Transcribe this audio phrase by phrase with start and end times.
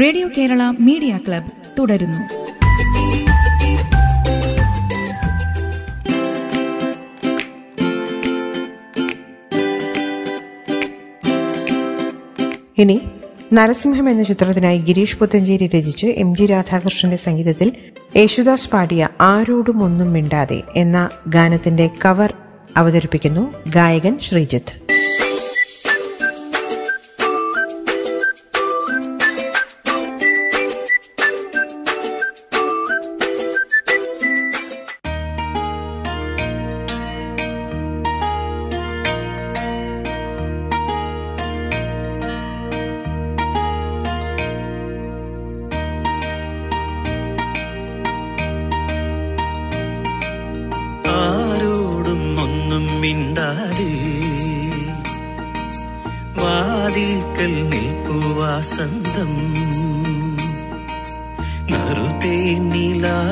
[0.00, 2.44] Radio Kerala media club തുടരുന്നു.
[12.78, 13.00] ഇനി
[13.52, 17.72] നരസിംഹം എന്ന ചിത്രത്തിനായി ഗിരീഷ് പുത്തഞ്ചേരി രചിച്ച് എം ജി രാധാകൃഷ്ണന്റെ സംഗീതത്തിൽ
[18.16, 22.34] യേശുദാസ് പാടിയ ആരോടും ഒന്നും മിണ്ടാതെ എന്ന ഗാനത്തിന്റെ കവർ
[22.76, 24.83] അവതരിപ്പിക്കുന്നു ഗായകൻ ശ്രീജിത്ത്.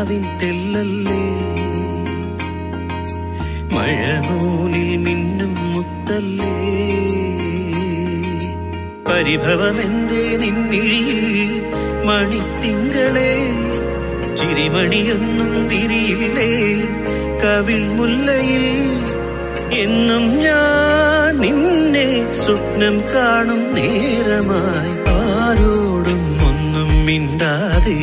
[0.02, 1.18] നിലാവിൻ തെല്ലല്ലേ?
[3.74, 6.54] മഴമൂലിൽ മിന്നും മുത്തല്ലേ?
[9.08, 11.22] പരിഭവമെന്തേ നിൻമിഴിയിൽ
[12.08, 13.34] മണിത്തിങ്കളെ?
[14.40, 16.50] ചിരിമണിയൊന്നും വിരിയില്ലേ
[17.44, 18.66] കവിൾ മുല്ലയിൽ
[19.82, 22.08] എന്നും ഞാൻ നിന്നെ
[22.42, 24.94] സ്വപ്നം കാണും നേരമായി.
[25.20, 28.00] ആരോടും ഒന്നും മിണ്ടാതെ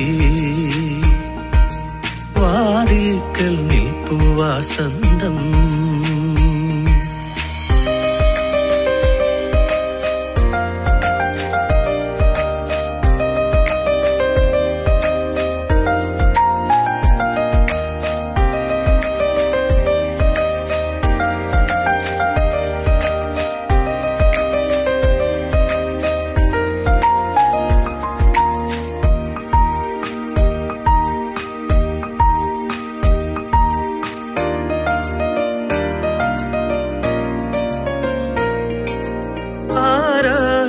[2.49, 5.37] വാതിൽക്കൽ നിൽപ്പു വാസന്തം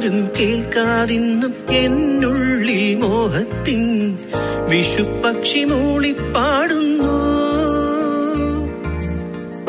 [0.01, 3.83] ആരാരും കേൾക്കാതിന്നും എന്നുള്ളിൽ മോഹത്തിൻ
[4.69, 7.17] വിഷുപക്ഷി മൂളിപ്പാടുന്നു.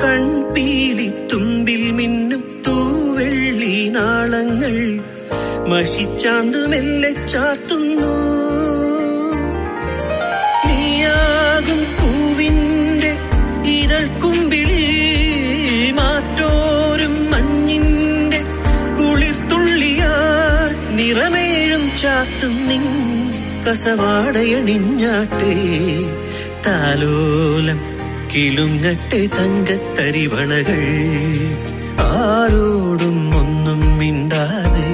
[0.04, 4.76] കൺപീലി തുമ്പിൽ മിന്നും തൂവെള്ളി നാളങ്ങൾ
[5.68, 8.21] മഷിച്ചാന്തുമെല്ലെ ചാർത്തുന്നു.
[23.68, 25.54] കസവാടയണിഞ്ഞാട്ടെ
[26.68, 27.80] താലോലം
[28.36, 30.82] കിളുങ്ങട്ടെ തങ്കത്തരിവളകൾ
[32.00, 34.92] ആരോടും ഒന്നും മിണ്ടാതെ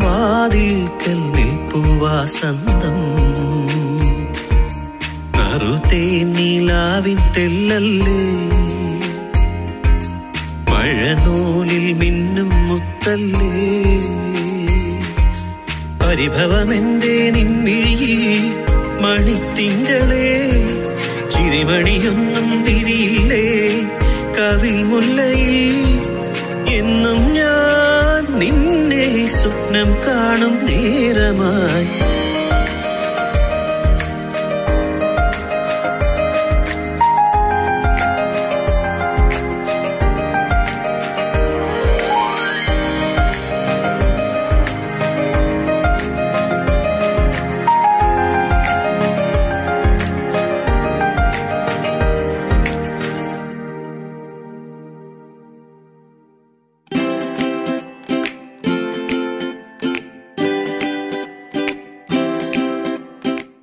[0.00, 2.98] വാതിൽക്കൽ നിൽപ്പു വാസന്തം.
[5.36, 8.22] നറുതേ നിലാവിൻ തെല്ലല്ലേ?
[10.70, 13.50] മഴനൂലിൽ മിന്നും മുത്തല്ലേ?
[16.10, 18.42] പരിഭവമെന്തേ നിൻമിഴിയിൽ
[19.00, 20.30] മണിത്തിങ്കളെ
[21.30, 23.46] ചിരിമണിയൊന്നും തിരിയില്ലേ?
[24.38, 25.86] കവിൽ മുല്ലയിൽ
[26.70, 31.79] എന്നും ഞാൻ നിന്നെ സ്വപ്നം കാണും നേരമായി.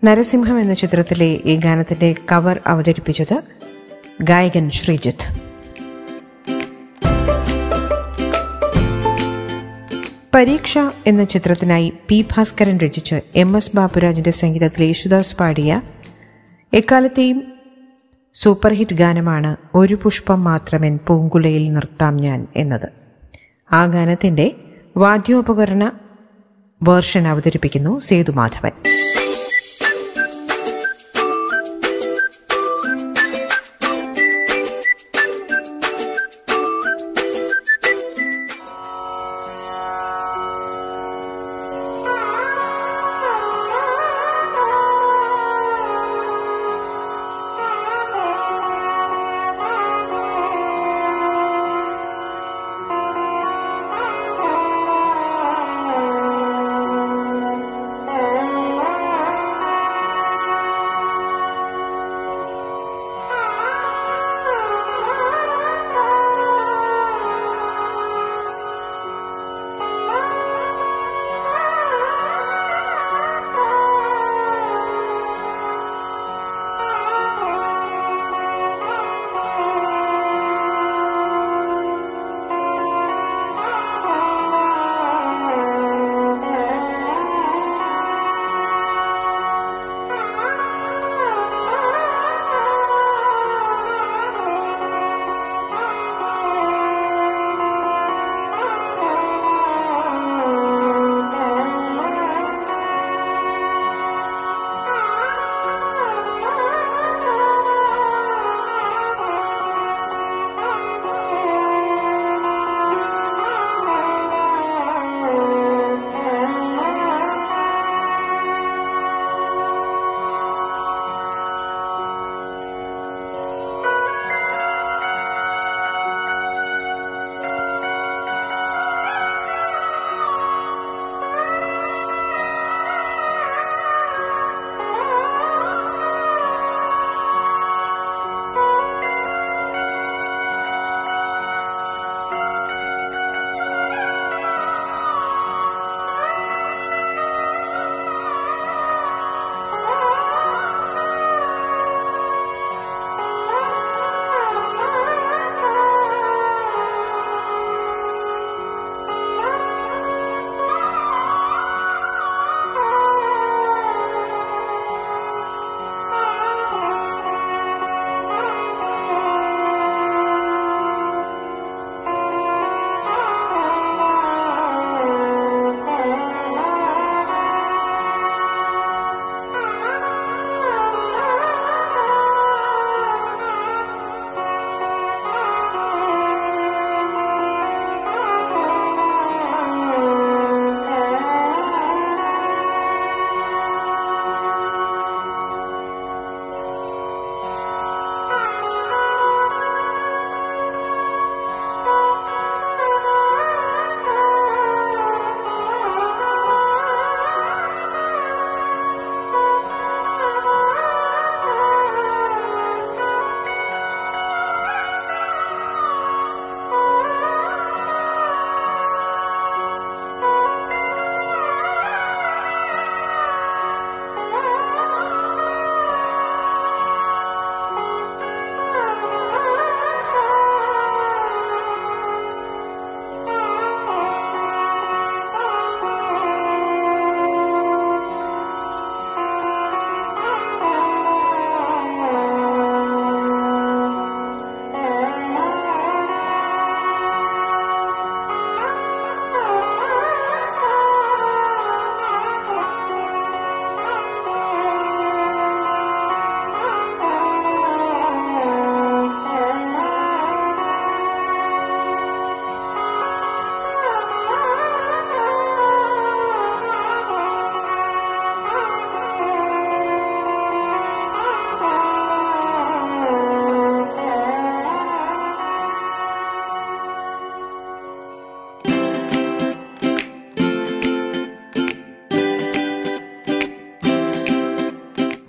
[0.08, 3.44] നരസിംഹം എന്ന ചിത്രത്തിലെ ഈ ഗാനത്തിന്റെ കവർ അവതരിപ്പിച്ചത്
[4.22, 5.42] ഗായകൻ ശ്രീജിത്ത്.
[10.36, 10.78] പരീക്ഷ
[11.08, 15.82] എന്ന ചിത്രത്തിനായി പി ഭാസ്കരൻ രചിച്ച് എം എസ് ബാബുരാജിന്റെ സംഗീതത്തിൽ യേശുദാസ് പാടിയ
[16.74, 17.54] എക്കാലത്തെയും
[18.34, 22.90] സൂപ്പർ ഹിറ്റ് ഗാനമാണ് ഒരു പുഷ്പം മാത്രമെൻ പൂങ്കുലയിൽ നിർത്താം ഞാൻ എന്നത്.
[23.72, 24.56] ആ ഗാനത്തിന്റെ
[24.98, 25.92] വാദ്യോപകരണ
[26.84, 28.72] വേർഷൻ അവതരിപ്പിക്കുന്നു സേതുമാധവൻ.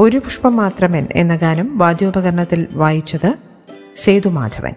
[0.08, 3.34] ഒരു പുഷ്പം മാത്രമൻ എന്ന ഗാനം വാദ്യോപകരണത്തിൽ വായിച്ചത്
[3.96, 4.72] സേതുമാധവൻ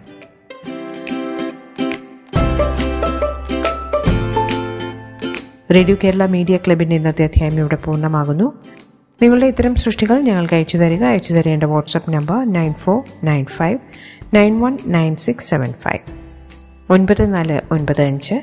[5.74, 8.52] റേഡിയോ കേരള മീഡിയ ക്ലബിന്റെ ഇന്നത്തെ അധ്യായം ഇവിടെ പൂർണമാകുന്നു.
[9.22, 11.04] നിങ്ങളുടെ ഇത്തരം സൃഷ്ടികൾ ഞങ്ങൾക്ക് അയച്ചു തരിക.
[11.04, 13.78] അയച്ചു തരേണ്ട WhatsApp number nine four nine five
[14.34, 16.12] nine one nine six seven five.
[16.92, 18.42] ഒൻപത് നാല് ഒൻപത് അഞ്ച്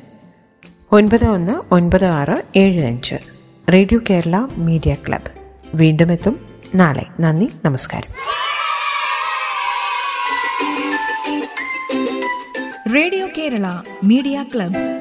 [0.92, 3.16] ഒൻപത് ഒന്ന് ഒൻപത് ആറ് ഏഴ് അഞ്ച്.
[3.74, 5.32] Radio Kerala media club.
[5.76, 6.49] വീണ്ടും എത്തും.
[6.76, 7.06] നാളെ.
[7.20, 8.30] നന്ദി നമസ്കാരം.
[12.94, 13.66] Radio Kerala
[14.04, 15.00] media club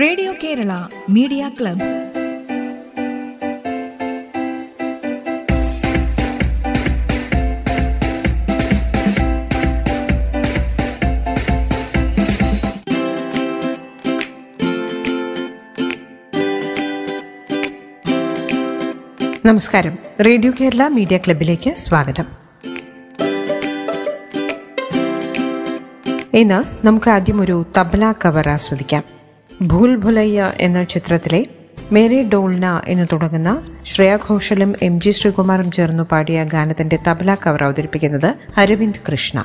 [0.00, 0.70] radio Kerala
[1.08, 2.07] media club.
[19.48, 19.98] നമസ്കാരം.
[20.20, 22.26] റേഡിയോ കേരള മീഡിയ ക്ലബിലേക്ക് സ്വാഗതം.
[26.34, 29.04] ഇന്ന് നമുക്ക് ആദ്യം ഒരു തബല കവർ ആസ്വദിക്കാം.
[29.66, 31.46] ഭൂൽ ഭുലയ്യ എന്ന ചിത്രത്തിലെ
[31.92, 38.34] മേരി ഡോൾന എന്ന് തുടങ്ങുന്ന ശ്രേയ ഘോഷലും എം ജി ശ്രീകുമാറും ചേർന്നു പാടിയ ഗാനത്തിന്റെ തബല കവർ അവതരിപ്പിക്കുന്നത്
[38.56, 39.44] അരവിന്ദ് കൃഷ്ണ.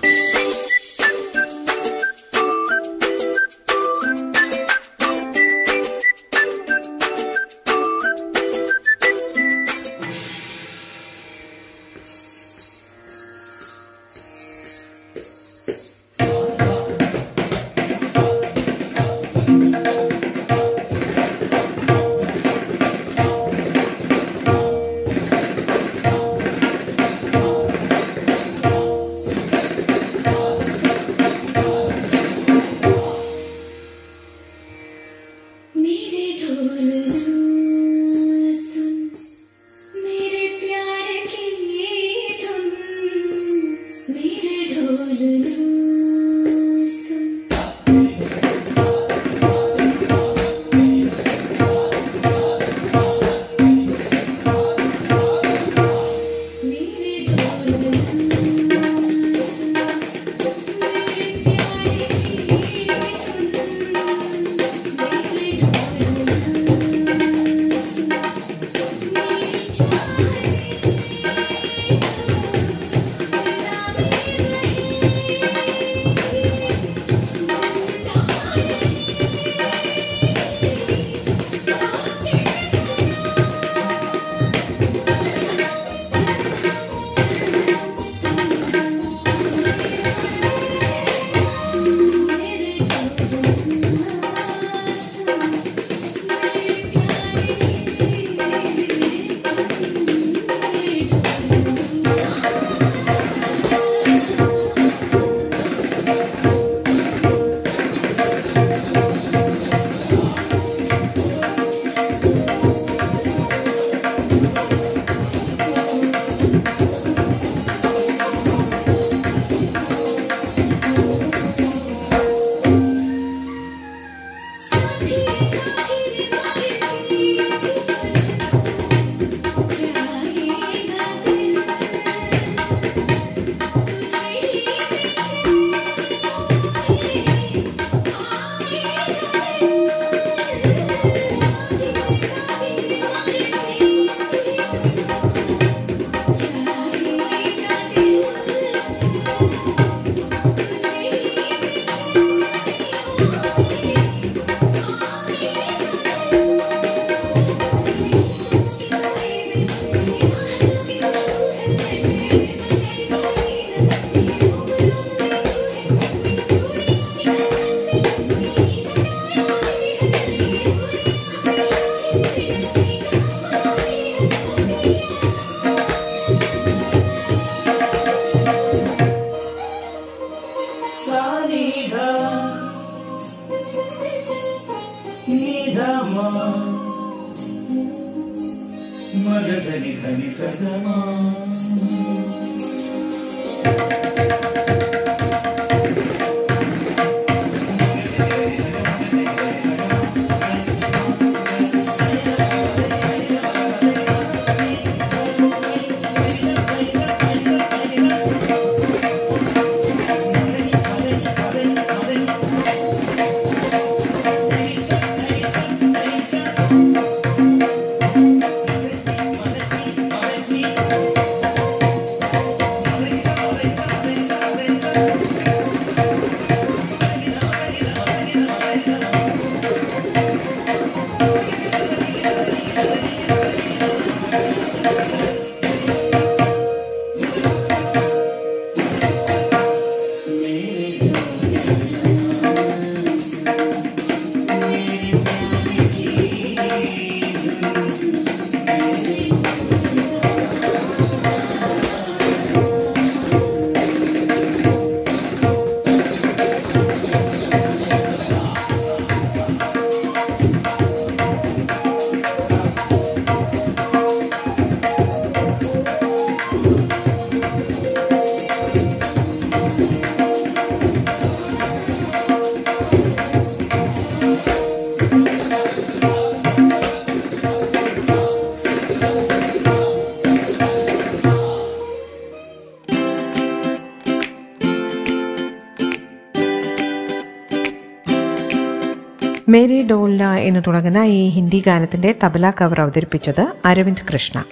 [289.53, 294.43] മേരി ഡോല്ല എന്ന് തുടങ്ങുന്ന ഈ ഹിന്ദി ഗാനത്തിന്റെ തബല കവർ അവതരിപ്പിച്ചത് അരവിന്ദ് കൃഷ്ണ.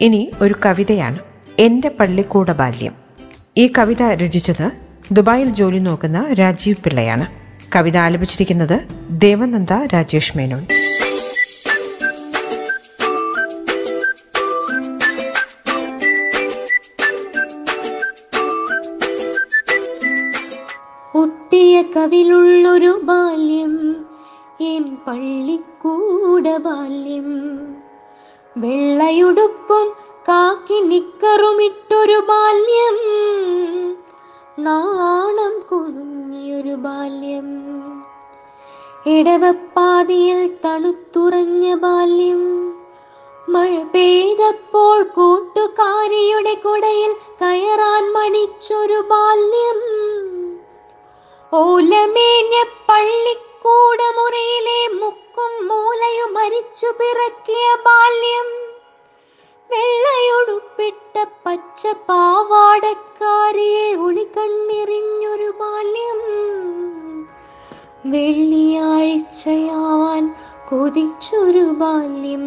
[0.00, 1.18] ഇനി ഒരു കവിതയാണ്
[1.58, 2.94] എന്റെ പള്ളിക്കൂട ബാല്യം
[3.56, 4.70] ഈ കവിത രചിച്ചത്
[5.12, 7.26] ദുബായിൽ ജോലി നോക്കുന്ന രാജീവ് പിള്ളയാണ്.
[7.76, 8.76] കവിത ആലപിച്ചിരിക്കുന്നത്
[9.10, 10.66] ദേവനന്ദ രാജേഷ് മേനോൻ.
[21.98, 24.06] കവിളുള്ളൊരു ബാല്യം
[24.60, 27.28] എൻ പള്ളിക്കൂട ബാല്യം.
[28.56, 29.88] വെള്ളയുടുപ്പും
[30.28, 32.98] കാക്കി നിക്കറുമിട്ടൊരു ബാല്യം
[34.64, 37.48] നാണം കുണുങ്ങിയൊരു ബാല്യം.
[39.06, 42.70] ഇടവപ്പാതിയിൽ തണുത്തുറഞ്ഞ ബാല്യം
[43.48, 47.12] മഴ പെയ്തപ്പോൾ കൂട്ടുകാരിയുടെ കുടയിൽ
[47.42, 49.80] കയറാൻ മണിച്ചൊരു ബാല്യം.
[51.52, 58.46] ഓലമേഞ്ഞ പള്ളിക്കൂട മുറിയിലെ മുക്കും മൂലയും മരിച്ചു പിറക്കിയ ബാല്യം.
[59.70, 66.20] വെള്ളയൊടുപ്പിട്ട പച്ച പാവാടക്കാരിയെ ഒളികണ്ണിറിഞ്ഞൊരു ബാല്യം.
[68.10, 70.34] വെള്ളിയാഴ്ചയാവാൻ
[70.68, 72.46] കൊതിച്ചൊരു ബാല്യം.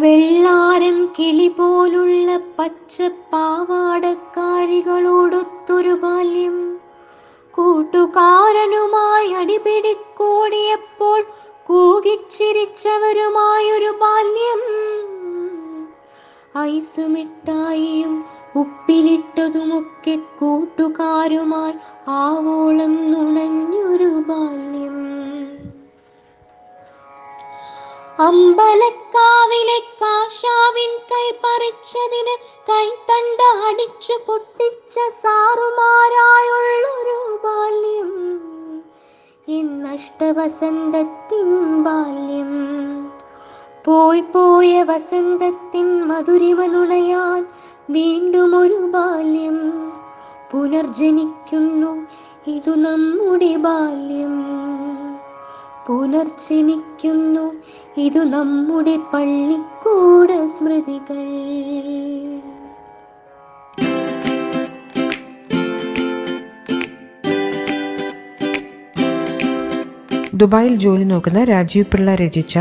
[0.00, 3.02] വെള്ളാരം കിളി പോലുള്ള പച്ച
[3.32, 6.78] പാവാടക്കാരികളോടൊത്തൊരു ബാല്യം.
[7.54, 11.26] കൂട്ടുകാരനുമായി അടിപിടിക്കൂടിയപ്പോൾ
[11.66, 14.62] കൂകിച്ചിരിച്ചവരുമായൊരു ബാല്യം.
[16.58, 18.24] ഐസുമിട്ടായിയും
[18.56, 21.74] ഉപ്പിലിട്ടതുമൊക്കെ കൂട്ടുകാരുമായി
[22.08, 22.57] ആവോളം
[28.28, 32.38] അമ്പലക്കാവിലെ കാഷാവിൻ കൈ പറിച്ചതിന്
[32.70, 38.12] കൈത്തണ്ട അടിച്ചു പൊട്ടിച്ച സാറുമാരായുള്ളൊരു ബാല്യം.
[39.48, 42.52] ഇന്നഷ്ടവസന്തത്തിൻ ബാല്യം.
[43.84, 47.46] പോയി പോയ വസന്തത്തിൻ മധുരിമ നുണയാൻ
[47.90, 49.92] വീണ്ടും ഒരു ബാല്യം.
[50.52, 52.06] പുനർജനിക്കുന്നു
[52.50, 54.48] ഇതു നമ്മുടെ ബാല്യം.
[55.88, 57.62] പുനർജനിക്കുന്നു
[58.00, 61.22] ഇതു നമ്മുടെ പള്ളിക്കൂട സ്മൃതികൾ.
[70.34, 72.58] ദുബായിൽ ജോലി നോക്കുന്ന രാജീവ് പിള്ള രചിച്ച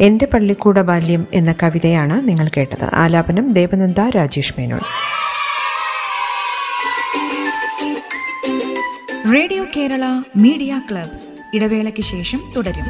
[0.00, 2.94] എന്റെ പള്ളിക്കൂട ബാല്യം എന്ന കവിതയാണ് നിങ്ങൾ കേട്ടത്.
[2.94, 4.80] ആലാപനം Devananda Rajesh Menon.
[9.34, 11.29] Radio Kerala media club.
[11.54, 12.86] ഇടവേളയ്ക്ക് ശേഷം തുടരും.